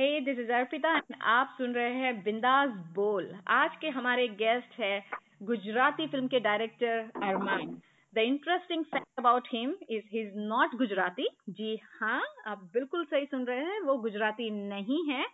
[0.00, 0.90] Hey this is Arpita
[1.30, 5.02] आप सुन रहे हैं बिंदास बोल। आज के हमारे गेस्ट है
[5.42, 7.74] गुजराती फ़िल्म के director Armaan
[8.12, 11.26] the interesting fact about him is he is not Gujarati.
[11.50, 15.24] जी हाँ आप बिल्कुल सही सुन रहे हैं, वो गुजराती नहीं है।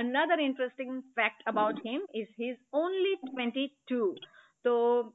[0.00, 4.12] Another interesting fact about him is he is only twenty two
[4.64, 4.74] तो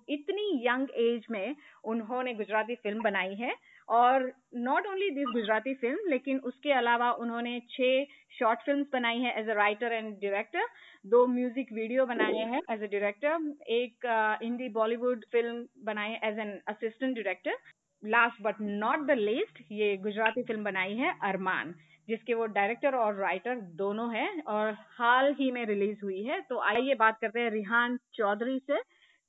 [0.10, 1.56] इतनी यंग एज में
[1.86, 3.54] उन्होंने गुजराती फ़िल्म बनाई है।
[3.90, 8.06] और not only this Gujarati film लेकिन उसके अलावा उन्होंने छह
[8.40, 10.68] शॉर्ट फिल्म्स बनाई है as a writer and director
[11.06, 14.08] दो म्यूज़िक वीडियो बनाए हैं एज अ डायरेक्टर एक
[14.44, 17.58] हिंदी बॉलीवुड फ़िल्म बनाई है as an assistant director
[18.04, 21.74] last but not the least ये गुजराती फ़िल्म बनाई है अरमान
[22.08, 26.60] जिसके वो डायरेक्टर और राइटर दोनों हैं और हाल ही में रिलीज़ हुई है। तो
[26.60, 28.80] आइए बात करते हैं रिहान चौधरी से।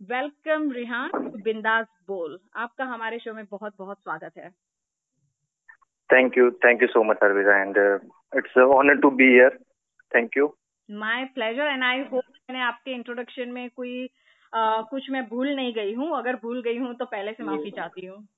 [0.02, 1.10] वेलकम रिहान
[1.42, 4.48] बिंदास बोल आपका हमारे शो में बहुत बहुत स्वागत है।
[6.10, 7.76] Thank you thank you so much Arvija and
[8.36, 9.58] it's honour to be here
[10.14, 10.56] thank you
[10.90, 15.74] my pleasure and I hope मैंने आपके इंट्रोडक्शन में कोई uh, कुछ मैं भूल नहीं
[15.74, 18.28] गई हूँ। अगर भूल गई हूँ तो पहले से माफ़ी चाहती हूँ।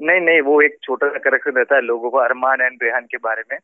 [0.00, 3.16] नहीं नहीं वो एक छोटा सा करेक्शन रहता है लोगों को अरमान एंड रेहान के
[3.16, 3.58] बारे में।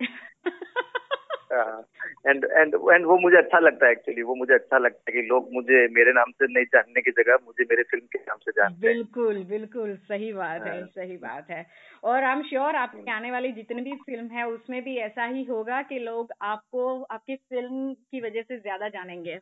[2.26, 5.26] एंड एंड एंड वो मुझे अच्छा लगता है एक्चुअली वो मुझे अच्छा लगता है कि
[5.28, 8.52] लोग मुझे मेरे नाम से नहीं जानने की जगह मुझे मेरे फ़िल्म के नाम से
[8.52, 11.66] जानते हैं। बिल्कुल बिल्कुल सही बात है हाँ। सही बात है।
[12.04, 15.44] और आई एम श्योर आपके आने वाली जितनी भी फ़िल्म है उसमें भी ऐसा ही
[15.44, 19.38] होगा कि लोग आपको आपकी फ़िल्म की वजह से ज़्यादा जानेंगे।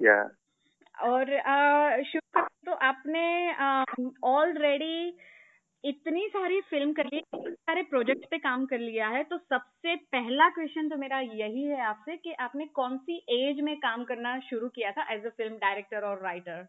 [0.00, 0.18] या
[1.02, 1.26] और
[2.04, 3.24] शुक्र तो आपने
[4.24, 5.18] ऑलरेडी
[5.84, 10.48] इतनी सारी फ़िल्म कर ली सारे प्रोजेक्ट पे काम कर लिया है तो सबसे पहला
[10.48, 14.68] क्वेश्चन तो मेरा यही है आपसे कि आपने कौन सी एज में काम करना शुरू
[14.68, 16.66] किया था एज अ फ़िल्म डायरेक्टर और राइटर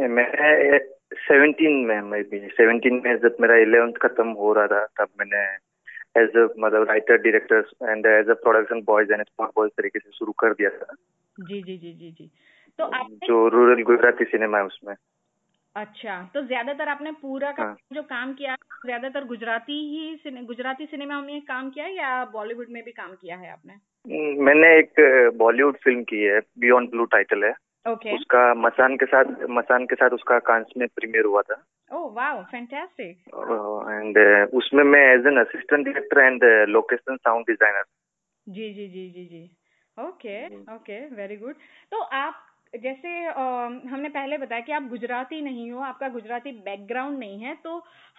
[0.00, 0.78] मैं
[1.14, 5.44] सेवनटीन में मैं भी सेवनटीन में जब मेरा इलेवेंथ खत्म हो रहा था तब मैंने
[6.22, 10.10] एज अ मतलब writer director and as a production boys and spot boys तरीके से
[10.10, 10.94] शुरू कर दिया था।
[11.40, 12.30] जी जी जी जी जी।
[12.78, 14.94] तो आपने जो रूरल गुजराती सिनेमा है उसमें।
[15.80, 17.76] अच्छा तो ज़्यादातर आपने पूरा का हाँ.
[17.92, 18.54] जो काम किया
[18.86, 23.36] ज़्यादातर गुजराती ही सिने, गुजराती सिनेमा में काम किया या बॉलीवुड में भी काम किया
[23.36, 23.72] है आपने?
[23.72, 25.00] हम्म, मैंने एक
[25.36, 28.14] बॉलीवुड फ़िल्म की है बियॉन्ड ब्लू टाइटल है। ओके। okay.
[28.14, 32.42] उसका मसान के साथ मसान के साथ उसका कांस में प्रीमियर हुआ था। ओह वाओ
[32.44, 33.16] फैंटास्टिक
[33.90, 34.18] एंड
[34.54, 37.84] उसमें मैं as an assistant director and location sound designer
[38.46, 39.50] जी जी जी जी जी।
[39.96, 41.54] ओके ओके वेरी गुड
[41.90, 42.44] तो आप
[42.76, 43.08] जैसे
[43.88, 47.78] हमने पहले बताया कि आप गुजराती नहीं हो आपका गुजराती बैकग्राउंड नहीं है तो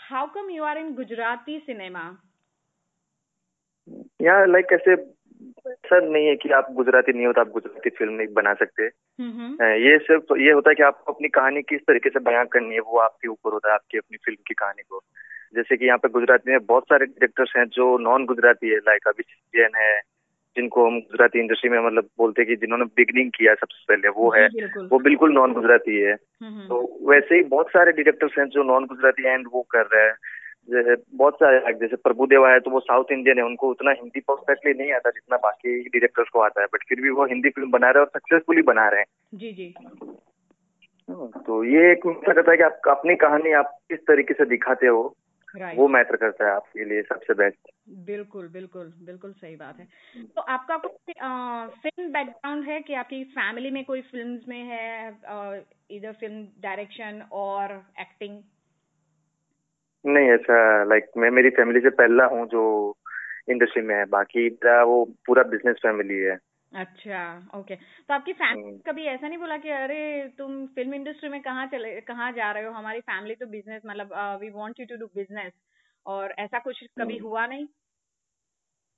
[0.10, 2.04] how come you are in Gujarati cinema
[4.22, 4.96] या लाइक ऐसे
[5.66, 8.86] सर नहीं है कि आप गुजराती नहीं हो तो आप गुजराती फ़िल्म नहीं बना सकते।
[9.84, 12.74] ये सिर्फ़ तो ये होता है कि आपको अपनी कहानी किस तरीके से बयां करनी
[12.74, 15.02] है वो आपके ऊपर होता है आपकी अपनी फ़िल्म की कहानी को।
[15.56, 19.08] जैसे कि यहाँ पे गुजराती में बहुत सारे डायरेक्टर्स हैं जो नॉन गुजराती है लाइक
[19.08, 20.02] अभिषेक जैन है
[20.56, 24.30] जिनको हम गुजराती इंडस्ट्री में मतलब बोलते हैं कि जिन्होंने बिगनिंग किया सबसे पहले वो
[24.30, 24.48] है।
[24.88, 28.64] वो बिल्कुल नॉन गुजराती है। हम्म, हम्म। तो वैसे ही बहुत सारे डायरेक्टर्स हैं जो
[28.64, 30.14] नॉन गुजराती हैं वो कर रहे हैं।
[31.14, 34.74] बहुत सारे जैसे प्रभु देवा है तो वो साउथ इंडियन है उनको उतना हिंदी परफेक्टली
[34.74, 37.90] नहीं आता जितना बाकी डायरेक्टर्स को आता है बट फिर भी वो हिंदी फ़िल्म बना
[37.90, 39.76] रहे हैं और सक्सेसफुली बना रहे हैं। जी जी।
[41.46, 45.16] तो ये एक लगता है कि आप अपनी कहानी आप किस तरीके से दिखाते हो
[45.56, 49.88] वो मैटर करता है आपके लिए सबसे बेस्ट बिल्कुल बिल्कुल बिल्कुल सही बात है।
[50.36, 51.14] तो आपका कोई
[51.82, 55.10] फ़िल्म बैकग्राउंड है कि आपकी फैमिली में कोई फिल्म्स में है
[55.92, 58.44] इधर फ़िल्म डायरेक्शन और एक्टिंग
[60.06, 62.98] नहीं ऐसा लाइक मैं मेरी फैमिली से पहला हूँ जो
[63.50, 66.38] इंडस्ट्री में है। बाकी वो पूरा बिज़नेस फैमिली है।
[66.72, 71.30] अच्छा ओके तो आपकी फैमिली हम्म। कभी ऐसा नहीं बोला कि अरे तुम फ़िल्म इंडस्ट्री
[71.30, 72.72] में कहाँ चले कहाँ जा रहे हो?
[72.72, 74.10] हमारी फैमिली तो बिज़नेस मतलब
[74.42, 75.54] we want you to do business
[76.06, 77.68] और ऐसा कुछ कभी हम्म। हुआ नहीं?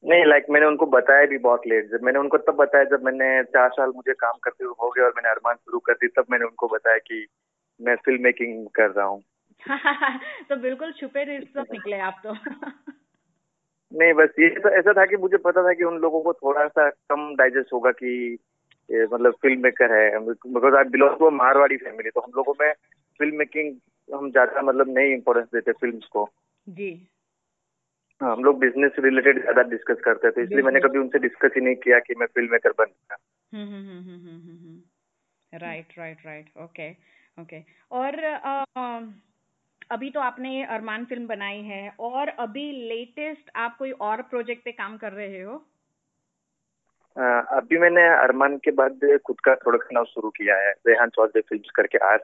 [0.04, 3.04] नहीं लाइक like, मैंने उनको बताया भी बहुत लेट जब मैंने उनको तब बताया जब
[3.04, 6.08] मैंने चार साल मुझे काम करते हुए हो गया और मैंने अरमान शुरू कर दी
[6.08, 7.28] तब मैंने उनको बताया कि
[7.82, 9.22] मैं फ़िल्म मेकिंग कर रहा हूँ।
[10.50, 12.34] तो बिल्कुल छुपे रिश्ते निकले आप तो।
[13.91, 16.67] नहीं बस ये तो ऐसा था कि मुझे पता था कि उन लोगों को थोड़ा
[16.67, 18.38] सा कम डाइजेस्ट होगा कि
[18.90, 22.73] मतलब फ़िल्म मेकर है because I belong to Marwari family तो हम लोगों में
[23.20, 23.76] फ़िल्म मेकिंग
[24.16, 26.29] हम ज़्यादा मतलब नहीं इम्पोर्टेंस देते फ़िल्म को।
[26.67, 27.08] जी।
[28.22, 31.61] हाँ हम लोग बिज़नेस रिलेटेड ज़्यादा डिस्कस करते थे इसलिए मैंने कभी उनसे डिस्कस ही
[31.61, 33.17] नहीं किया कि मैं फ़िल्म मेकर बन गया।
[35.53, 36.91] Right right right okay
[37.41, 38.16] okay और
[39.91, 44.66] अभी तो आपने ये अरमान फ़िल्म बनाई है और अभी लेटेस्ट आप कोई और प्रोजेक्ट
[44.66, 45.66] पे काम कर रहे हो?
[47.17, 51.41] आ, अभी मैंने अरमान के बाद खुद का प्रोडक्शन हाउस शुरू किया है रेहान चौधरी
[51.41, 52.23] फ़िल्म करके आर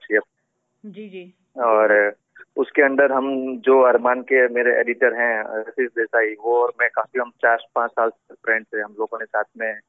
[0.85, 2.15] जी जी। और
[2.57, 7.19] उसके अंदर हम जो अरमान के मेरे एडिटर हैं रशीद देसाई वो और मैं काफ़ी
[7.19, 9.79] हम चार पाँच साल फ्रेंड थे हम लोगों ने साथ में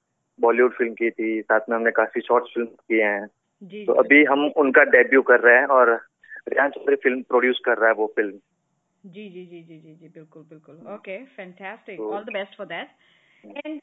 [0.40, 3.26] बॉलीवुड फ़िल्म की थी साथ में हमने काफ़ी शॉर्ट फ़िल्म किए हैं।
[3.62, 6.07] जी, तो अभी हम उनका डेब्यू कर रहे हैं और
[6.48, 8.38] रियान चौधरी फ़िल्म प्रोड्यूस कर रहा है वो फ़िल्म।
[9.04, 12.88] जी जी जी जी जी जी बिल्कुल बिल्कुल। Okay fantastic all the best for that
[13.66, 13.80] and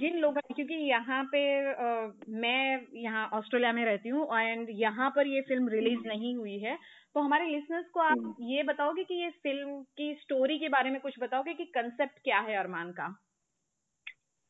[0.00, 1.40] जिन लोगों क्योंकि यहाँ पे
[1.72, 6.08] uh, मैं यहाँ ऑस्ट्रेलिया में रहती हूँ एंड यहाँ पर ये फ़िल्म रिलीज़ hmm.
[6.08, 6.76] नहीं हुई है
[7.14, 8.34] तो हमारे लिसनर्स को आप hmm.
[8.40, 12.38] ये बताओगे कि ये फ़िल्म की स्टोरी के बारे में कुछ बताओगे कि कंसेप्ट क्या
[12.38, 13.16] है अरमान का?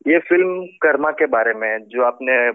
[0.07, 2.51] ये फ़िल्म कर्मा के बारे में जो आपने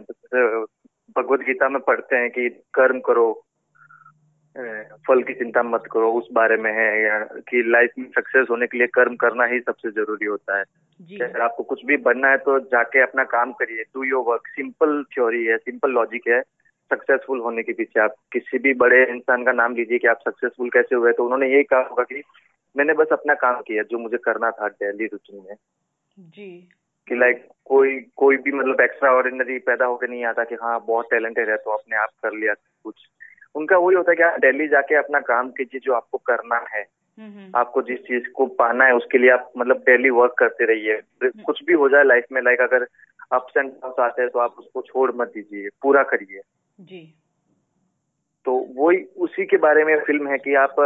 [1.16, 3.26] भगवत गीता में पढ़ते हैं कि कर्म करो
[5.08, 8.68] फल की चिंता मत करो उस बारे में है या कि लाइफ में सक्सेस होने
[8.68, 10.64] के लिए कर्म करना ही सबसे ज़रूरी होता है।
[11.22, 15.04] अगर आपको कुछ भी बनना है तो जाके अपना काम करिए do your work simple
[15.04, 16.42] theory है सिंपल लॉजिक है।
[16.92, 20.70] सक्सेसफुल होने के पीछे आप किसी भी बड़े इंसान का नाम लीजिए कि आप सक्सेसफुल
[20.70, 22.22] कैसे हुए तो उन्होंने यही कहा होगा कि
[22.78, 25.56] मैंने बस अपना काम किया जो मुझे करना था डेली रूटीन में।
[26.18, 26.70] जी।
[27.08, 31.06] कि लाइक कोई कोई भी मतलब एक्स्ट्रा ऑर्डिनरी पैदा होकर नहीं आता कि हाँ बहुत
[31.12, 32.54] टैलेंटेड है तो अपने आप कर लिया
[32.84, 32.96] कुछ
[33.56, 36.86] उनका वही होता है कि आप डेली जाके अपना काम कीजिए जो आपको करना है।
[37.56, 41.42] आपको जिस चीज़ को पाना है उसके लिए आप मतलब डेली वर्क करते रहिए। हम्म।
[41.42, 42.88] कुछ भी हो जाए लाइफ में लाइक अगर
[43.32, 46.42] अप्स एंड डाउन आते हैं तो आप उसको छोड़ मत दीजिए पूरा करिए।
[46.80, 47.16] जी।
[48.46, 50.80] तो वही उसी के बारे में फ़िल्म है कि आप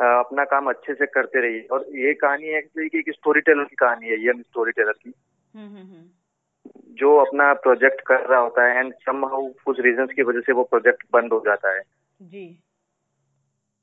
[0.00, 3.76] अपना काम अच्छे से करते रहिए। और ये कहानी है कि एक स्टोरी टेलर की
[3.76, 5.12] कहानी है यंग स्टोरी टेलर की
[5.54, 6.04] हम्म, हम्म,
[6.92, 10.52] जो अपना प्रोजेक्ट कर रहा होता है एंड सम हाउ कुछ रीजन की वजह से
[10.52, 11.82] वो प्रोजेक्ट बंद हो जाता है।
[12.20, 12.44] जी।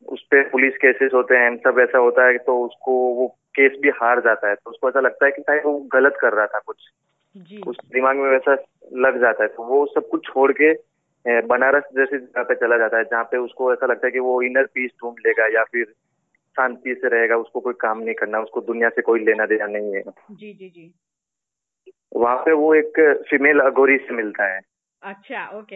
[0.06, 3.90] उस पर पुलिस केसेस होते हैं सब ऐसा होता है तो उसको वो केस भी
[3.96, 6.60] हार जाता है। तो उसको ऐसा लगता है कि शायद वो गलत कर रहा था
[6.60, 6.78] कुछ।
[7.36, 8.56] जी। उस दिमाग में वैसा
[8.98, 10.74] लग जाता है। तो वो सब कुछ छोड़ के
[11.48, 14.42] बनारस जैसी जगह पे चला जाता है जहाँ पे उसको ऐसा लगता है कि वो
[14.42, 15.86] इनर पीस ढूंढ लेगा या फिर
[16.56, 19.94] शांति से रहेगा उसको कोई काम नहीं करना उसको दुनिया से कोई लेना देना नहीं
[19.94, 20.02] है।
[20.32, 20.94] जी जी जी।
[22.16, 24.62] वहाँ पे वो एक फीमेल अगोरी से मिलता है।
[25.02, 25.76] अच्छा ओके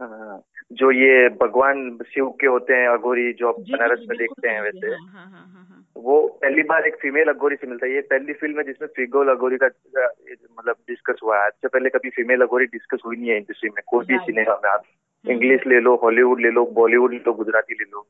[0.00, 4.60] हाँ जो ये भगवान शिव के होते हैं अघोरी जो आप बनारस में देखते हैं
[4.62, 8.32] वैसे। हाँ, हाँ, हाँ, वो पहली बार एक फीमेल अघोरी से मिलता है। ये पहली
[8.32, 12.40] फ़िल्म है जिसमें फीगोल अघोरी का मतलब डिस्कस हुआ है। आज से पहले कभी फीमेल
[12.40, 14.82] अघोरी डिस्कस हुई नहीं है इंडस्ट्री में। कोई भी सिनेमा में आप
[15.28, 18.06] इंग्लिश ले लो हॉलीवुड ले लो बॉलीवुड ले लो गुजराती ले लो।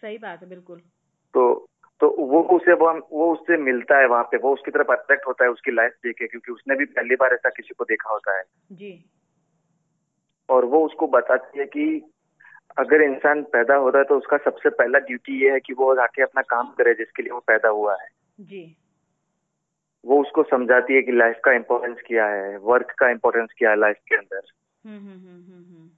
[0.00, 0.78] सही बात है बिल्कुल।
[1.34, 1.65] तो
[2.00, 5.44] तो वो उसे वो, वो उससे मिलता है वहाँ पे वो उसकी तरफ़ अट्रैक्ट होता
[5.44, 8.42] है उसकी लाइफ देखे क्योंकि उसने भी पहली बार ऐसा किसी को देखा होता है।
[8.72, 9.04] जी।
[10.48, 12.12] और वो उसको बताती है कि
[12.78, 16.22] अगर इंसान पैदा होता है तो उसका सबसे पहला ड्यूटी ये है कि वो आके
[16.22, 18.08] अपना काम करे जिसके लिए वो पैदा हुआ है।
[18.40, 18.76] जी।
[20.06, 23.76] वो उसको समझाती है कि लाइफ का इम्पोर्टेंस क्या है वर्क का इम्पोर्टेंस क्या है
[23.76, 24.42] लाइफ के अंदर।
[24.86, 25.90] हम्म हम्म हम्म हम्म, हम्म।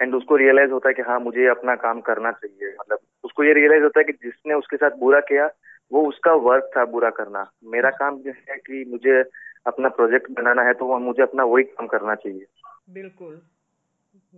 [0.00, 3.52] एंड उसको रियलाइज़ होता है कि हाँ मुझे अपना काम करना चाहिए। मतलब उसको ये
[3.54, 5.50] रियलाइज़ होता है कि जिसने उसके साथ बुरा किया
[5.90, 9.20] वो उसका वर्क था बुरा करना। मेरा काम जो है कि मुझे
[9.66, 12.46] अपना प्रोजेक्ट बनाना है तो मुझे अपना वही काम करना चाहिए।
[12.92, 13.40] बिल्कुल।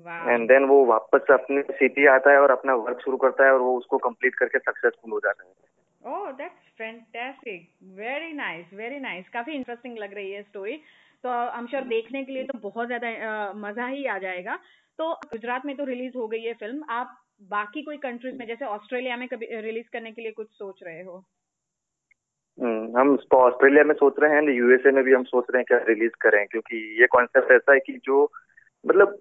[0.06, 3.60] एंड देन वो वापस अपनी सिटी आता है और अपना वर्क शुरू करता है और
[3.60, 9.28] वो उसको कंप्लीट करके सक्सेसफुल हो जाता है। ओह that's fantastic very nice very nice
[9.28, 10.76] काफ़ी इंटरेस्टिंग लग रही है स्टोरी
[11.24, 14.58] तो आई एम श्योर देखने के लिए तो बहुत ज़्यादा मज़ा ही आ जाएगा।
[15.00, 18.64] तो गुजरात में तो रिलीज़ हो गई है फ़िल्म आप बाकी कोई कंट्रीज़ में जैसे
[18.64, 21.24] ऑस्ट्रेलिया में कभी रिलीज़ करने के लिए कुछ सोच रहे हो?
[22.58, 25.78] हम्म, हम ऑस्ट्रेलिया में सोच रहे हैं यूएसए में भी हम सोच रहे हैं क्या
[25.88, 28.32] रिलीज़ करें क्योंकि ये कॉन्सेप्ट ऐसा है कि जो
[28.86, 29.18] मतलब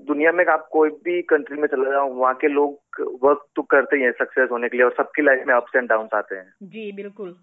[0.00, 2.80] दुनिया में आप कोई भी कंट्री में चले जाओ वहाँ के लोग
[3.24, 5.88] वर्क तो करते ही हैं सक्सेस होने के लिए और सबकी लाइफ में अप्स एंड
[5.88, 7.36] डाउन आते हैं। जी बिल्कुल।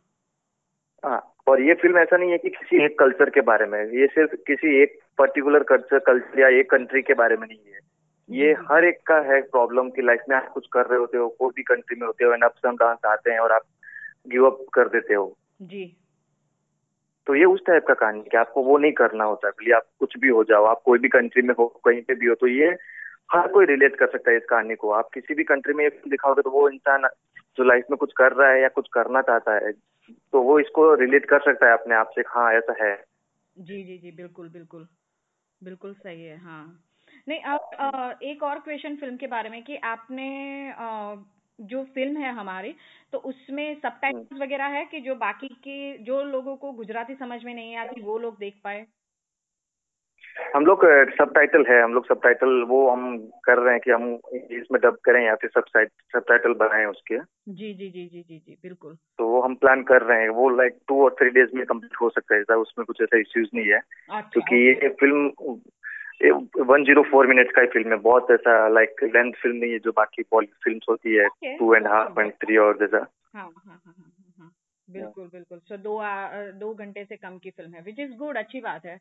[1.05, 4.07] हाँ और ये फ़िल्म ऐसा नहीं है कि किसी एक कल्चर के बारे में ये
[4.07, 7.79] सिर्फ़ किसी एक पर्टिकुलर कल्चर कल्चर या एक कंट्री के बारे में नहीं है।
[8.29, 11.27] ये हर एक का है प्रॉब्लम की लाइफ में आप कुछ कर रहे होते हो
[11.39, 13.61] कोई भी कंट्री में होते हो एंड अप्स एंड डाउन आते हैं और आप
[14.27, 15.85] गिव अप कर देते हो। जी।
[17.27, 20.17] तो ये उस टाइप का कहानी कि आपको वो नहीं करना होता है आप कुछ
[20.19, 22.67] भी हो जाओ आप कोई भी कंट्री में हो कहीं पे भी हो तो ये
[23.31, 26.41] हर कोई रिलेट कर सकता है इस कहानी को। आप किसी भी कंट्री में दिखाओगे
[26.41, 27.07] तो वो इंसान
[27.57, 30.93] जो लाइफ में कुछ कर रहा है या कुछ करना चाहता है तो वो इसको
[30.95, 32.95] रिलेट कर सकता है अपने आप से हाँ ऐसा है।
[33.57, 34.87] जी जी जी बिल्कुल बिल्कुल।
[35.61, 36.81] बिल्कुल सही है हाँ
[37.27, 40.27] नहीं अब एक और क्वेश्चन फ़िल्म के बारे में कि आपने
[41.59, 42.75] जो फ़िल्म है हमारी
[43.11, 47.43] तो उसमें सब हम्म। वगैरह है कि जो बाकी के जो लोगों को गुजराती समझ
[47.43, 48.85] में नहीं आती वो लोग देख पाए
[50.55, 50.85] हम लोग
[51.17, 54.67] सब टाइटल है हम लोग सब टाइटल वो हम कर रहे हैं कि हम इंग्लिश
[54.71, 55.63] में डब करें या फिर सब
[56.13, 57.17] सब टाइटल बनाए उसके।
[57.49, 60.49] जी जी जी जी जी जी बिल्कुल। तो वो हम प्लान कर रहे हैं वो
[60.49, 63.67] लाइक टू और थ्री डेज़ में कंप्लीट हो सकता है उसमें कुछ ऐसा इश्यूज़ नहीं
[63.67, 65.31] है। अच्छा, क्योंकि ये film
[66.59, 69.79] one zero four minute का ही फ़िल्म है बहुत ऐसा लाइक लेंथ फ़िल्म नहीं है
[69.79, 73.81] जो बाकी बॉलीवुड फ़िल्म होती है two and half and three और जैसा। हाँ, हाँ,
[73.85, 73.93] हाँ,
[74.95, 76.01] बिल्कुल बिल्कुल। सो दो
[76.59, 78.99] दो घंटे से कम की फ़िल्म है विच इज़ गुड अच्छी बात है।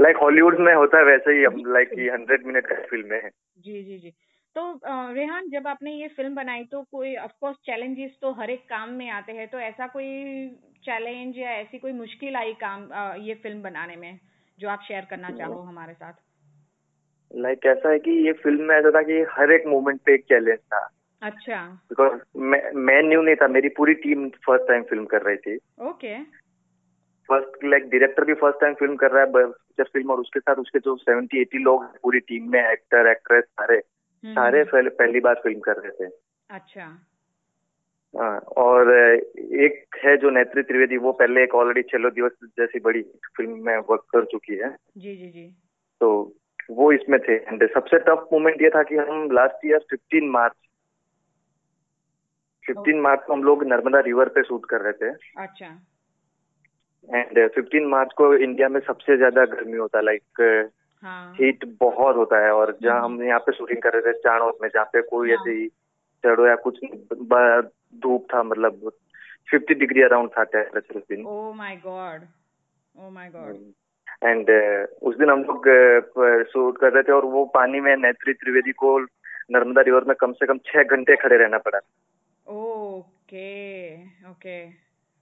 [0.00, 3.98] लाइक हॉलीवुड में होता है वैसे ही लाइक हंड्रेड मिनट का फ़िल्म है। जी जी
[3.98, 4.10] जी।
[4.56, 4.80] तो
[5.14, 8.90] रेहान जब आपने ये फ़िल्म बनाई तो कोई ऑफ़ कोर्स चैलेंजेस तो हर एक काम
[8.90, 10.48] में आते हैं तो ऐसा कोई
[10.84, 12.88] चैलेंज या ऐसी कोई मुश्किल आई काम
[13.22, 14.18] ये फ़िल्म बनाने में
[14.58, 16.12] जो आप शेयर करना चाहो हमारे साथ?
[17.36, 20.14] लाइक like, ऐसा है कि ये फ़िल्म में ऐसा था कि हर एक मोमेंट पे
[20.14, 20.90] एक चैलेंज था।
[21.22, 25.36] अच्छा। बिकॉज़ मैं मैं न्यू नहीं था मेरी पूरी टीम फ़र्स्ट टाइम फ़िल्म कर रही
[25.36, 26.22] थी। ओके
[27.28, 30.54] फ़र्स्ट लाइक डायरेक्टर भी फ़र्स्ट टाइम फ़िल्म कर रहा है फीचर फ़िल्म और उसके साथ
[30.54, 35.34] उसके जो सेवेंटी एटी लोग पूरी टीम में एक्टर एक्ट्रेस सारे हम्म, सारे। पहली बार
[35.34, 36.12] फ़िल्म कर रहे थे।
[36.50, 37.06] अच्छा।
[38.16, 38.92] हाँ और
[39.36, 43.02] एक है जो नेत्री त्रिवेदी वो पहले एक ऑलरेडी चलो दिवस जैसी बड़ी
[43.36, 45.54] फ़िल्म में वर्क कर चुकी है। जी जी जी।
[46.00, 46.36] तो
[46.70, 50.54] वो इसमें थे। एंड सबसे टफ मोमेंट ये था कि हम लास्ट ईयर 15 मार्च
[52.72, 55.66] 15 मार्च को हम लोग नर्मदा रिवर पे शूट कर रहे थे। अच्छा।
[57.14, 60.22] एंड 15 मार्च को इंडिया में सबसे ज़्यादा गर्मी होता है लाइक
[61.02, 61.34] हाँ.
[61.40, 64.54] हीट बहुत होता है और जहाँ हम्म। हम यहाँ पे शूटिंग कर रहे थे चाणोद
[64.62, 65.38] में जहाँ पे कोई हाँ.
[65.40, 65.68] ऐसे ही
[66.24, 66.80] चढ़ो या कुछ
[67.94, 68.90] धूप था मतलब
[69.50, 72.20] फिफ्टी डिग्री अराउंड था टेम्परेचर उस दिन। ओह my god
[73.04, 73.72] oh my god
[74.24, 74.50] and
[75.02, 75.68] उस दिन हम लोग
[76.52, 78.98] शूट uh, कर रहे थे और वो पानी में नेत्री त्रिवेदी को
[79.50, 81.78] नर्मदा रिवर में कम से कम छह घंटे खड़े रहना पड़ा।
[82.50, 83.94] Okay
[84.30, 84.64] okay.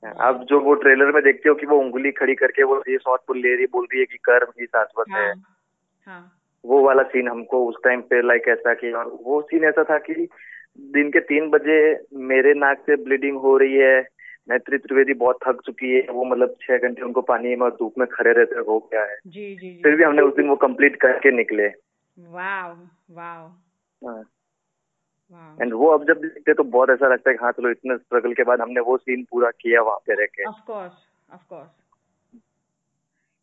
[0.02, 3.23] अब जो वो ट्रेलर में देखते हो कि वो उंगली खड़ी करके वो ये शॉर्ट
[3.26, 5.35] पुल ले रही बोल रही है कि कर्म ही शाश्वत है। हाँ,
[6.06, 6.40] हाँ.
[6.64, 9.99] वो वाला सीन हमको उस टाइम पे लाइक ऐसा कि और वो सीन ऐसा था
[9.99, 10.28] कि
[10.78, 14.08] दिन के तीन बजे मेरे नाक से ब्लीडिंग हो रही है
[14.49, 17.94] मैत्री त्रिवेदी बहुत थक चुकी है वो मतलब छह घंटे उनको पानी में और धूप
[17.99, 20.56] में खड़े रहते हो गया है। जी जी, जी। फिर भी हमने उस दिन वो
[20.56, 21.66] कंप्लीट करके निकले।
[22.18, 22.78] वाव
[23.11, 24.25] वाव।
[25.58, 28.44] एंड वो अब जब देखते तो बहुत ऐसा लगता है हाँ चलो इतने स्ट्रगल के
[28.44, 30.92] बाद हमने वो सीन पूरा किया वहाँ पे रह के। ऑफ़ कोर्स
[31.30, 31.70] ऑफ़ कोर्स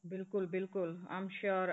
[0.03, 1.69] बिल्कुल बिल्कुल। आई एम श्योर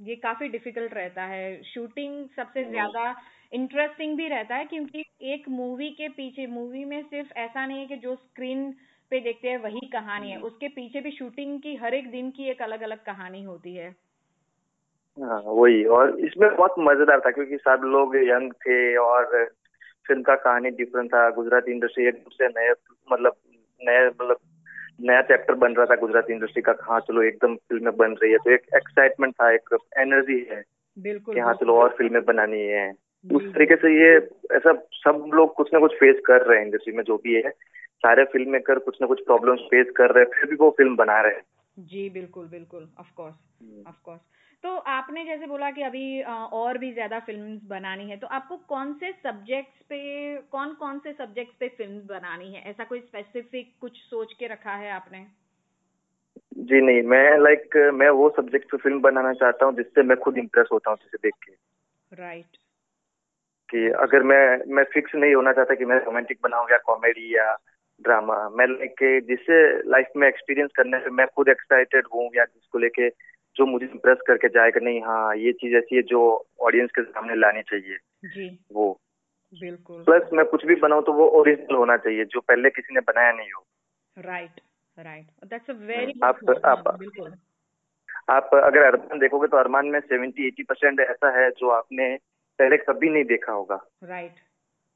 [0.00, 3.14] ये काफ़ी डिफ़िकल्ट रहता है। शूटिंग सबसे हाँ। ज़्यादा
[3.52, 7.86] इंटरेस्टिंग भी रहता है क्योंकि एक मूवी के पीछे मूवी में सिर्फ़ ऐसा नहीं है
[7.86, 8.70] कि जो स्क्रीन
[9.10, 12.30] पे देखते हैं वही कहानी है। हाँ। उसके पीछे भी शूटिंग की हर एक दिन
[12.30, 13.94] की एक अलग अलग कहानी होती है।
[15.18, 19.24] हाँ वही। और इसमें बहुत मज़ेदार था क्योंकि सब लोग यंग थे और
[20.08, 22.72] फ़िल्म का कहानी डिफरेंट था। गुजराती इंडस्ट्री एक दूसरे नए
[23.12, 23.36] मतलब
[23.80, 24.36] नए मतलब
[25.00, 28.38] नया चैप्टर बन रहा था गुजराती इंडस्ट्री का हाँ चलो एकदम फ़िल्में बन रही है।
[28.38, 30.62] तो एक एक्साइटमेंट था एक एनर्जी है
[30.96, 32.90] बिल्कुल कि हाँ चलो और फ़िल्में बनानी है।
[33.24, 34.16] उस तरीके से ये
[34.56, 37.50] ऐसा सब लोग कुछ ना कुछ फेस कर रहे हैं इंडस्ट्री में जो भी है।
[38.04, 40.96] सारे फ़िल्म मेकर कुछ ना कुछ प्रॉब्लम फेस कर रहे हैं फिर भी वो फ़िल्म
[40.96, 41.42] बना रहे हैं।
[41.78, 43.34] जी बिल्कुल बिल्कुल। ऑफ़ कोर्स
[43.88, 44.20] ऑफ़ कोर्स
[44.64, 48.92] तो आपने जैसे बोला कि अभी और भी ज़्यादा फ़िल्म बनानी है तो आपको कौन
[48.92, 52.62] से सब्जेक्ट्स पे कौन कौन से सब्जेक्ट्स पे फिल्म्स बनानी है?
[52.70, 55.26] ऐसा कोई स्पेसिफिक कुछ सोच के रखा है आपने?
[56.58, 60.38] जी नहीं मैं लाइक मैं वो सब्जेक्ट पे फ़िल्म बनाना चाहता हूँ जिससे मैं खुद
[60.38, 61.52] इम्प्रेस होता हूँ जिसे देख के।
[62.16, 62.58] Right right.
[63.70, 67.56] कि अगर मैं मैं फिक्स नहीं होना चाहता कि मैं रोमांटिक बनाऊँ या कॉमेडी या
[68.00, 69.56] ड्रामा मैं लाइक जिससे
[69.90, 73.08] लाइफ में एक्सपीरियंस करने से मैं खुद एक्साइटेड हूँ या जिसको लेके
[73.56, 76.20] जो मुझे इम्प्रेस करके जाएगा नहीं हाँ ये चीज़ ऐसी है जो
[76.60, 78.90] ऑडियंस के सामने लानी चाहिए। जी। वो।
[79.52, 83.00] बिल्कुल। प्लस मैं कुछ भी बनाऊँ तो वो ओरिजिनल होना चाहिए जो पहले किसी ने
[83.00, 83.64] बनाया नहीं हो।
[84.16, 84.60] Right
[84.98, 87.32] right that's a very आप आप बिल्कुल।
[88.28, 92.16] आप अगर अरमान देखोगे तो अरमान में सेवेंटी एटी परसेंट ऐसा है जो आपने
[92.58, 94.34] पहले कभी नहीं देखा होगा। राइट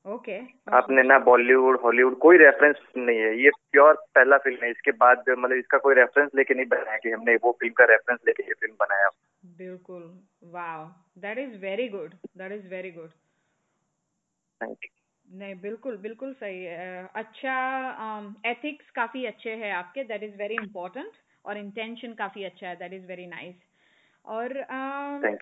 [0.08, 0.38] ओके
[0.76, 5.24] आपने ना बॉलीवुड हॉलीवुड कोई रेफरेंस नहीं है। ये प्योर पहला फ़िल्म है। इसके बाद
[5.28, 8.52] मतलब इसका कोई रेफरेंस लेके नहीं बनाया कि हमने वो फ़िल्म का रेफरेंस लेके ये
[8.52, 9.08] फ़िल्म बनाया।
[9.58, 10.02] बिल्कुल।
[10.44, 10.86] Wow
[11.18, 13.10] that is very good that is very good
[14.60, 17.56] thank you नहीं बिल्कुल बिल्कुल सही है। अच्छा
[18.46, 21.10] एथिक्स um, काफ़ी अच्छे हैं आपके। दैट इज़ वेरी इंपॉर्टेंट
[21.44, 23.54] और इंटेंशन काफ़ी अच्छा है। दैट इज़ वेरी नाइस
[24.24, 25.38] और uh,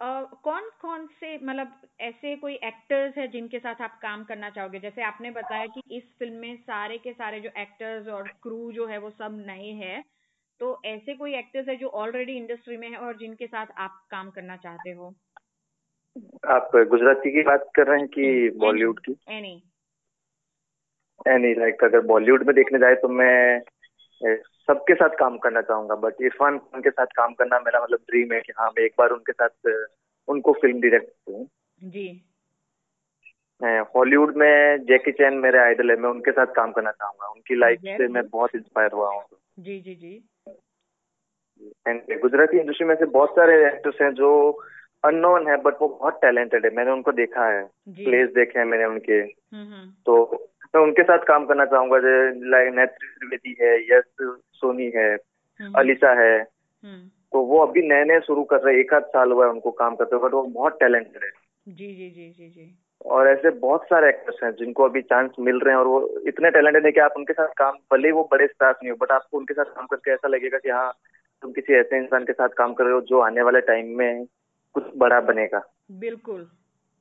[0.00, 4.78] कौन कौन से मतलब ऐसे कोई एक्टर्स है जिनके साथ आप काम करना चाहोगे?
[4.78, 8.86] जैसे आपने बताया कि इस फ़िल्म में सारे के सारे जो एक्टर्स और क्रू जो
[8.86, 10.04] है वो सब नए हैं
[10.60, 14.30] तो ऐसे कोई एक्टर्स है जो ऑलरेडी इंडस्ट्री में है और जिनके साथ आप काम
[14.30, 15.14] करना चाहते हो?
[16.48, 19.16] आप गुजराती की बात कर रहे हैं कि बॉलीवुड की?
[19.28, 19.62] एनी
[21.28, 23.60] एनी लाइक अगर बॉलीवुड में देखने जाए तो मैं
[24.66, 28.32] सबके साथ काम करना चाहूँगा बट इरफान खान के साथ काम करना मेरा मतलब ड्रीम
[28.32, 29.70] है कि हाँ मैं एक बार उनके साथ
[30.28, 31.46] उनको फ़िल्म डायरेक्ट करूँ।
[31.84, 32.22] जी।
[33.96, 37.80] हॉलीवुड में जैकी चैन मेरे आइडल है मैं उनके साथ काम करना चाहूँगा। उनकी लाइफ
[37.80, 39.22] से मैं बहुत इंस्पायर हुआ हूँ।
[39.58, 40.24] जी जी जी।
[41.88, 44.30] एंड गुजराती इंडस्ट्री में से बहुत सारे एक्टर्स हैं जो
[45.04, 48.84] अननोन है बट वो बहुत टैलेंटेड है। मैंने उनको देखा है। प्लेस देखे हैं मैंने
[48.84, 50.24] उनके। हम्म, हम्म। तो
[50.74, 51.96] मैं उनके साथ काम करना चाहूँगा
[52.50, 54.04] लाइक नेत्री त्रिवेदी है यश
[54.52, 56.44] सोनी है हम्म, अलिसा है।
[57.32, 59.70] तो वो अभी नए नए शुरू कर रहे हैं एक आध साल हुआ है उनको
[59.70, 61.30] काम करते हुए बट वो बहुत टैलेंटेड है।
[61.68, 65.58] जी जी जी जी जी। और ऐसे बहुत सारे एक्टर्स हैं जिनको अभी चांस मिल
[65.60, 68.46] रहे हैं और वो इतने टैलेंटेड है कि आप उनके साथ काम भले वो बड़े
[68.46, 70.92] स्टार्स नहीं हो बट आपको उनके साथ काम करके ऐसा लगेगा कि हाँ
[71.42, 74.26] तुम किसी ऐसे इंसान के साथ काम कर रहे हो जो आने वाले टाइम में
[74.74, 76.48] कुछ बड़ा बनेगा। बिल्कुल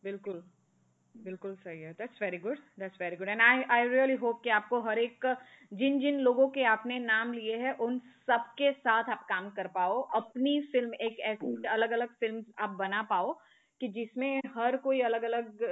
[0.04, 0.44] बिल्कुल।
[1.16, 4.50] बिल्कुल सही है। That's very good that's very good and I I really hope कि
[4.52, 5.26] आपको हर एक
[5.72, 10.02] जिन जिन लोगों के आपने नाम लिए हैं उन सबके साथ आप काम कर पाओ।
[10.16, 13.34] अपनी फ़िल्म एक अलग अलग फ़िल्म आप बना पाओ
[13.82, 15.64] कि जिसमें हर कोई अलग अलग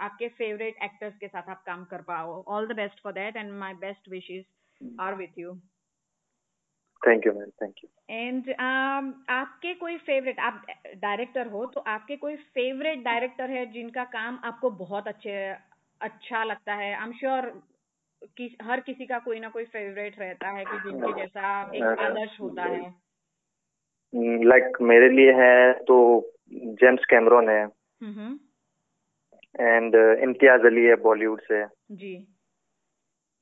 [0.00, 3.52] आपके फेवरेट एक्टर्स के साथ आप काम कर पाओ। All the best for that and
[3.58, 4.44] my best wishes
[5.00, 5.52] are with you
[7.08, 8.50] thank you ma'am thank you and
[9.28, 14.70] आपके कोई फेवरेट आप डायरेक्टर हो तो आपके कोई फेवरेट डायरेक्टर है जिनका काम आपको
[14.70, 15.54] बहुत अच्छे
[16.00, 16.94] अच्छा लगता है?
[16.94, 17.62] आई एम श्योर
[18.36, 22.40] कि हर किसी का कोई ना कोई फेवरेट रहता है कि जिनके जैसा एक आदर्श
[22.40, 22.94] होता है।
[24.42, 25.96] लाइक like, मेरे लिए है तो
[26.52, 27.64] जेम्स कैमरोन है।
[29.60, 32.14] एंड इम्तियाज़ अली है बॉलीवुड से। जी।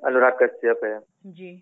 [0.05, 0.99] अनुराग कश्यप है।
[1.33, 1.53] जी।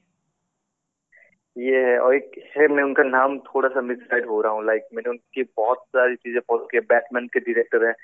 [1.57, 4.87] ये है और एक है मैं उनका नाम थोड़ा सा मिसगाइड हो रहा हूँ। लाइक
[4.95, 7.95] मैंने उनकी बहुत सारी चीज़ें फॉलो की बैटमैन के डायरेक्टर है।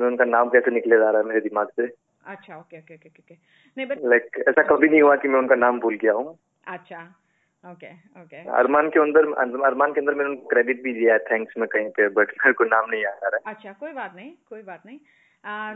[0.00, 1.86] मैं उनका नाम कैसे निकले जा रहा है मेरे दिमाग से?
[2.26, 5.54] अच्छा ओके ओके ओके ओके नहीं बट लाइक ऐसा कभी नहीं हुआ कि मैं उनका
[5.54, 6.36] नाम भूल गया हूँ।
[6.66, 7.02] अच्छा
[7.64, 9.32] ओके ओके अरमान के अंदर
[9.66, 12.52] अरमान के अंदर मैंने उनको क्रेडिट भी दिया है थैंक्स में कहीं पे बट मेरे
[12.52, 14.98] को नाम नहीं आ रहा है। अच्छा कोई बात नहीं कोई बात नहीं.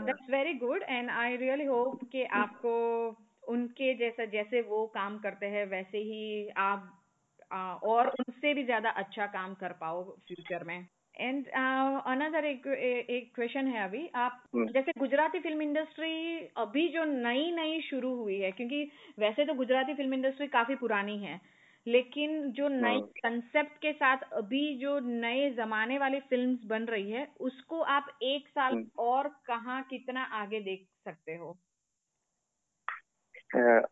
[0.05, 2.73] That's very good and I really hope कि आपको
[3.47, 6.89] उनके जैसा जैसे वो काम करते हैं वैसे ही आप
[7.51, 13.67] और उनसे भी ज़्यादा अच्छा काम कर पाओ फ्यूचर में एंड अनदर एक एक क्वेश्चन
[13.67, 14.73] है अभी आप hmm.
[14.73, 19.93] जैसे गुजराती फ़िल्म इंडस्ट्री अभी जो नई नई शुरू हुई है क्योंकि वैसे तो गुजराती
[19.93, 21.39] फ़िल्म इंडस्ट्री काफ़ी पुरानी है
[21.87, 27.11] लेकिन जो नई कंसेप्ट हाँ। के साथ अभी जो नए जमाने वाली फिल्म्स बन रही
[27.11, 31.57] है उसको आप एक साल हम्म। और कहा कितना आगे देख सकते हो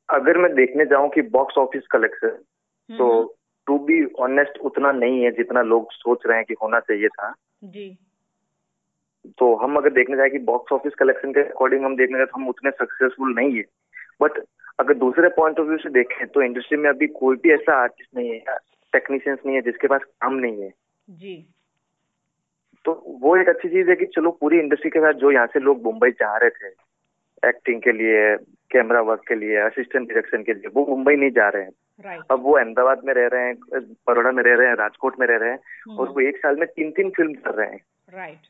[0.10, 2.38] अगर मैं देखने जाऊँ कि बॉक्स ऑफ़िस कलेक्शन
[2.89, 3.38] तो
[3.69, 7.34] टू बी ऑनेस्ट उतना नहीं है जितना लोग सोच रहे हैं कि होना चाहिए था।
[7.63, 7.89] जी।
[9.38, 12.39] तो हम अगर देखने जाए कि बॉक्स ऑफ़िस कलेक्शन के अकॉर्डिंग हम देखने जाए तो
[12.39, 13.63] हम उतने सक्सेसफुल नहीं है।
[14.21, 14.39] बट
[14.79, 18.10] अगर दूसरे पॉइंट ऑफ़ व्यू से देखें तो इंडस्ट्री में अभी कोई भी ऐसा आर्टिस्ट
[18.15, 18.58] नहीं है
[18.93, 20.73] टेक्नीशियंस नहीं है जिसके पास काम नहीं है।
[21.10, 21.36] जी।
[22.86, 25.60] तो वो एक अच्छी चीज़ है कि चलो पूरी इंडस्ट्री के साथ जो यहाँ से
[25.60, 26.73] लोग मुंबई जा रहे थे
[27.43, 28.36] एक्टिंग के लिए
[28.71, 31.71] कैमरा वर्क के लिए असिस्टेंट डायरेक्शन के लिए वो मुंबई नहीं जा रहे हैं।
[32.05, 32.21] Right.
[32.32, 35.38] अब वो अहमदाबाद में रह रहे हैं बड़ोड़ा में रह रहे हैं राजकोट में रह
[35.38, 35.99] रहे हैं hmm.
[35.99, 37.82] और वो एक साल में तीन तीन फ़िल्म कर रहे हैं।
[38.13, 38.47] राइट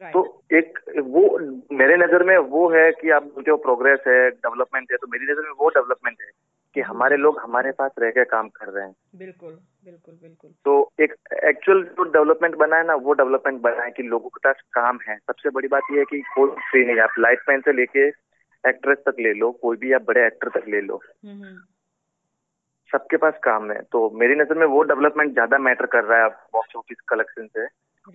[0.00, 0.20] तो
[0.52, 1.22] एक वो
[1.72, 5.24] मेरे नज़र में वो है कि आप बोलते हो प्रोग्रेस है डेवलपमेंट है तो मेरी
[5.24, 6.30] नज़र में वो डेवलपमेंट है
[6.76, 9.52] कि हमारे लोग हमारे पास रह के काम कर रहे हैं। बिल्कुल
[9.84, 14.02] बिल्कुल बिल्कुल। तो एक एक्चुअल जो डेवलपमेंट बना है ना वो डेवलपमेंट बना है कि
[14.02, 17.18] लोगों के पास काम है। सबसे बड़ी बात यह है कि कोई फ्री नहीं आप
[17.18, 18.08] लाइफ मैन से लेके
[18.68, 21.58] एक्ट्रेस तक ले लो कोई भी आप बड़े एक्टर तक ले लो। हम्म, हम्म।
[22.90, 26.28] सबके पास काम है। तो मेरी नज़र में वो डेवलपमेंट ज़्यादा मैटर कर रहा है
[26.28, 27.66] बॉक्स ऑफ़िस कलेक्शन से।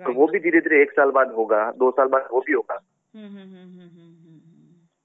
[0.05, 2.79] तो वो भी धीरे धीरे एक साल बाद होगा दो साल बाद वो भी होगा।
[3.13, 3.37] हम्म,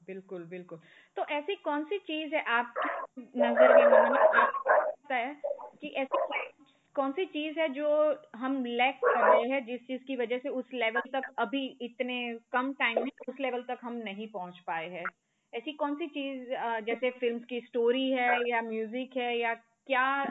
[0.06, 0.78] बिल्कुल बिल्कुल।
[1.16, 2.74] तो ऐसी कौन सी चीज़ है आप
[3.18, 5.40] नज़र में मतलब आपको है
[5.80, 6.48] कि ऐसी
[6.94, 10.48] कौन सी चीज़ है जो हम लैक कर रहे हैं जिस चीज़ की वजह से
[10.48, 14.88] उस लेवल तक अभी इतने कम टाइम में उस लेवल तक हम नहीं पहुँच पाए
[14.88, 15.04] हैं?
[15.52, 16.48] ऐसी कौन सी चीज़
[16.86, 20.22] जैसे फ़िल्म की स्टोरी है या म्यूज़िक है या क्या?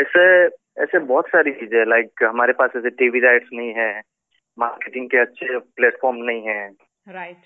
[0.00, 0.24] ऐसे
[0.82, 4.02] ऐसे बहुत सारी चीज़ें लाइक हमारे पास ऐसे टीवी राइट्स नहीं है
[4.58, 6.66] मार्केटिंग के अच्छे प्लेटफॉर्म नहीं है।
[7.08, 7.36] राइट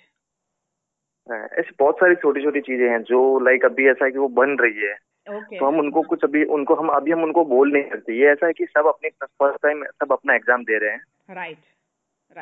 [1.58, 4.56] ऐसी बहुत सारी छोटी छोटी चीज़ें हैं जो लाइक अभी ऐसा है कि वो बन
[4.58, 4.94] रही है।
[5.30, 5.58] Okay.
[5.58, 8.46] तो हम उनको कुछ अभी उनको हम अभी हम उनको बोल नहीं सकते। ये ऐसा
[8.46, 11.58] है कि सब अपने फ़र्स्ट टाइम सब अपना एग्ज़ाम दे रहे हैं। राइट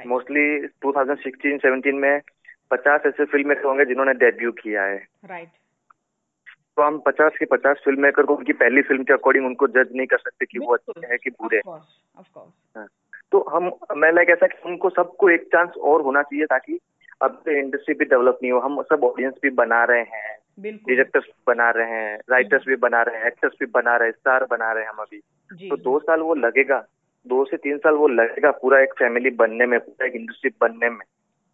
[0.07, 2.21] मोस्टली 2016 17 में
[2.71, 5.49] पचास ऐसे फ़िल्म मेकर होंगे जिन्होंने डेब्यू किया है। राइट
[6.77, 9.89] तो हम पचास के पचास फ़िल्म मेकर को उनकी पहली फ़िल्म के अकॉर्डिंग उनको जज
[9.95, 11.61] नहीं कर सकते कि वो अच्छे हैं कि बुरे
[12.77, 12.87] हाँ।
[13.33, 16.79] तो हम मैं लाइक ऐसा कि उनको सबको एक चांस और होना चाहिए ताकि
[17.23, 20.39] अब तो इंडस्ट्री भी डेवलप नहीं हो। हम सब ऑडियंस भी बना रहे हैं।
[20.89, 24.45] डायरेक्टर्स बना रहे हैं राइटर्स भी बना रहे हैं एक्टर्स भी बना रहे हैं स्टार
[24.45, 25.19] बना रहे हैं हम अभी।
[25.69, 26.87] तो दो साल वो लगेगा
[27.27, 30.91] दो से तीन साल वो लगेगा पूरा एक फैमिली बनने में पूरा एक इंडस्ट्री बनने
[30.91, 31.05] में।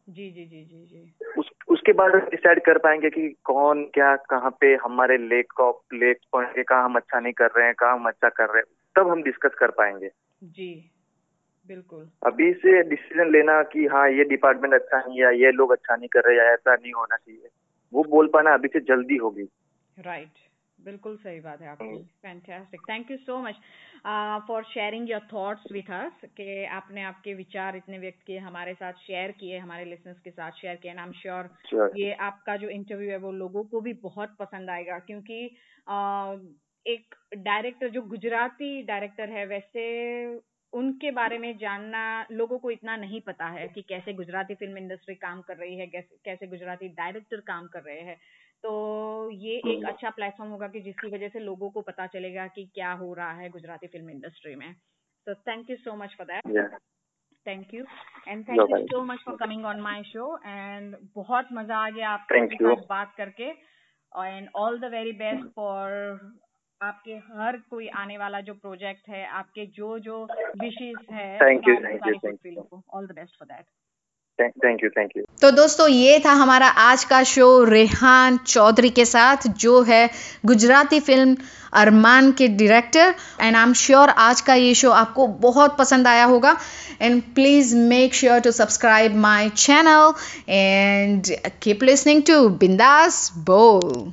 [0.09, 4.17] जी जी जी जी जी। उस उस उसके बाद डिसाइड कर पाएँगे कि कौन क्या
[4.17, 7.95] कहाँ पे हमारे लेक को लेक पॉइंट कहाँ हम अच्छा नहीं कर रहे हैं कहाँ
[7.95, 8.65] हम अच्छा कर रहे हैं
[8.97, 10.11] तब हम डिस्कस कर पाएँगे।
[10.43, 10.91] जी
[11.69, 15.97] बिल्कुल। अभी से डिसीज़न लेना कि हाँ ये डिपार्टमेंट अच्छा नहीं है ये लोग अच्छा
[15.97, 17.49] नहीं कर रहे या ऐसा नहीं होना चाहिए
[17.93, 19.49] वो बोल पाना अभी से जल्दी होगी।
[19.99, 20.33] राइट
[20.85, 23.55] बिल्कुल सही बात है आपकी। Fantastic thank you so much
[24.49, 28.93] for sharing your thoughts with us कि आपने आपके विचार इतने व्यक्त किए हमारे साथ
[28.93, 31.51] शेयर किए हमारे लिसनर्स के साथ शेयर किए आई एम श्योर
[31.99, 35.57] ये आपका जो इंटरव्यू है वो लोगों को भी बहुत पसंद आएगा क्योंकि
[35.91, 36.39] uh,
[36.87, 39.85] एक डायरेक्टर जो गुजराती डायरेक्टर है वैसे
[40.73, 45.15] उनके बारे में जानना लोगों को इतना नहीं पता है कि कैसे गुजराती फ़िल्म इंडस्ट्री
[45.15, 45.87] काम कर रही है
[46.25, 48.17] कैसे गुजराती डायरेक्टर काम कर रहे हैं।
[48.65, 52.47] तो ये एक हम्म। अच्छा प्लेटफॉर्म होगा कि जिसकी वजह से लोगों को पता चलेगा
[52.47, 54.73] कि क्या हो रहा है गुजराती फ़िल्म इंडस्ट्री में।
[55.27, 56.79] तो thank you so much for that
[57.47, 57.85] thank you
[58.29, 62.11] and thank you so much for coming on my show and बहुत मज़ा आ गया
[62.11, 63.51] आपके साथ बात करके।
[64.13, 65.93] And all the very best for
[66.81, 70.25] आपके हर कोई आने वाला जो प्रोजेक्ट है आपके जो जो
[70.61, 73.67] विशेष है all the best for that
[74.39, 79.05] thank you thank you तो दोस्तों, ये था हमारा आज का शो रेहान चौधरी के
[79.05, 80.09] साथ, जो है
[80.47, 81.37] गुजराती फ़िल्म
[81.73, 86.25] अरमान के director and I am sure आज का ये शो आपको बहुत पसंद आया
[86.25, 86.57] होगा.
[87.03, 90.13] And please make sure to subscribe my channel
[90.49, 91.31] and
[91.63, 94.13] keep listening to Bindaas Bol